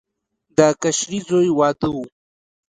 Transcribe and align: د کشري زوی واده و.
د 0.57 0.59
کشري 0.81 1.19
زوی 1.27 1.49
واده 1.57 1.87
و. 1.93 1.97